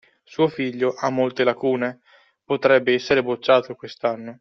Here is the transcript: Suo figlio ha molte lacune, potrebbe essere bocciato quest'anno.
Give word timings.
Suo 0.23 0.47
figlio 0.47 0.93
ha 0.97 1.11
molte 1.11 1.43
lacune, 1.43 1.99
potrebbe 2.43 2.91
essere 2.95 3.21
bocciato 3.21 3.75
quest'anno. 3.75 4.29